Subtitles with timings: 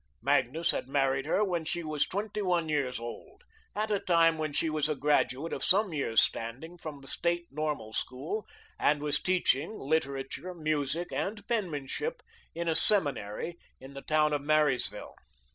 [0.23, 3.43] Magnus had married her when she was twenty one years old,
[3.75, 7.45] at a time when she was a graduate of some years' standing from the State
[7.51, 8.47] Normal School
[8.79, 12.23] and was teaching literature, music, and penmanship
[12.55, 15.13] in a seminary in the town of Marysville.